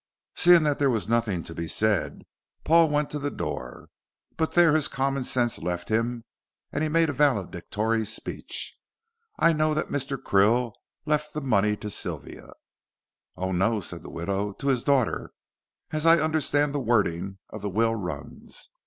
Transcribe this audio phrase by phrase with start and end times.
[0.35, 2.23] Seeing that there was nothing to be said,
[2.63, 3.91] Paul went to the door.
[4.35, 6.23] But there his common sense left him
[6.71, 8.73] and he made a valedictory speech.
[9.37, 10.17] "I know that Mr.
[10.17, 10.73] Krill
[11.05, 12.53] left the money to Sylvia."
[13.37, 15.33] "Oh, no," said the widow, "to his daughter,
[15.91, 18.71] as I understand the wording of the will runs.